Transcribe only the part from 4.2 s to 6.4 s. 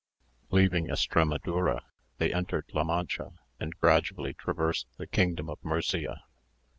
traversed the kingdom of Murcia.